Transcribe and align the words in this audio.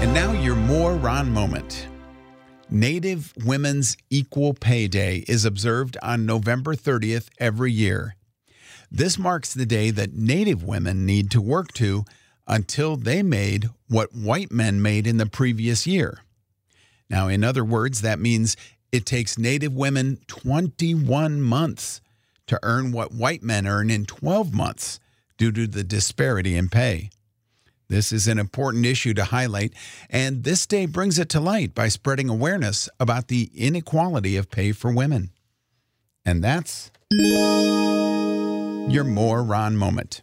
And 0.00 0.14
now 0.14 0.30
your 0.30 0.54
more 0.54 0.94
Ron 0.94 1.32
moment. 1.32 1.88
Native 2.70 3.32
Women's 3.44 3.96
Equal 4.10 4.54
Pay 4.54 4.86
Day 4.86 5.24
is 5.26 5.44
observed 5.44 5.96
on 6.00 6.24
November 6.24 6.76
30th 6.76 7.30
every 7.40 7.72
year. 7.72 8.14
This 8.92 9.18
marks 9.18 9.52
the 9.52 9.66
day 9.66 9.90
that 9.90 10.14
Native 10.14 10.62
women 10.62 11.04
need 11.04 11.32
to 11.32 11.40
work 11.40 11.72
to 11.72 12.04
until 12.46 12.94
they 12.94 13.24
made 13.24 13.70
what 13.88 14.14
white 14.14 14.52
men 14.52 14.80
made 14.80 15.04
in 15.08 15.16
the 15.16 15.26
previous 15.26 15.84
year. 15.84 16.20
Now, 17.10 17.26
in 17.26 17.42
other 17.42 17.64
words, 17.64 18.00
that 18.02 18.20
means 18.20 18.56
it 18.92 19.04
takes 19.04 19.36
Native 19.36 19.72
women 19.72 20.20
21 20.28 21.42
months 21.42 22.00
to 22.46 22.60
earn 22.62 22.92
what 22.92 23.12
white 23.12 23.42
men 23.42 23.66
earn 23.66 23.90
in 23.90 24.06
12 24.06 24.54
months 24.54 25.00
due 25.36 25.50
to 25.50 25.66
the 25.66 25.82
disparity 25.82 26.56
in 26.56 26.68
pay. 26.68 27.10
This 27.88 28.12
is 28.12 28.28
an 28.28 28.38
important 28.38 28.84
issue 28.84 29.14
to 29.14 29.24
highlight, 29.24 29.72
and 30.10 30.44
this 30.44 30.66
day 30.66 30.84
brings 30.84 31.18
it 31.18 31.30
to 31.30 31.40
light 31.40 31.74
by 31.74 31.88
spreading 31.88 32.28
awareness 32.28 32.88
about 33.00 33.28
the 33.28 33.50
inequality 33.54 34.36
of 34.36 34.50
pay 34.50 34.72
for 34.72 34.92
women. 34.92 35.30
And 36.24 36.44
that's 36.44 36.90
your 38.92 39.04
more 39.04 39.42
Ron 39.42 39.78
moment. 39.78 40.20